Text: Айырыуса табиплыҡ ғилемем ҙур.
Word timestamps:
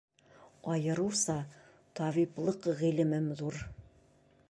Айырыуса 0.75 1.35
табиплыҡ 1.99 2.69
ғилемем 2.83 3.33
ҙур. 3.43 3.65